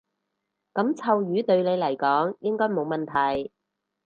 [0.73, 3.05] 噉臭魚對你嚟講應該冇問
[3.43, 3.51] 題